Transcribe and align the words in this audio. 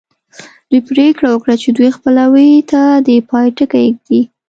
دوی 0.69 0.79
پرېکړه 0.89 1.29
وکړه 1.31 1.55
چې 1.61 1.69
دې 1.77 1.87
خپلوۍ 1.95 2.51
ته 2.71 2.81
د 3.05 3.09
پای 3.29 3.47
ټکی 3.57 3.87
ږدي 3.97 4.21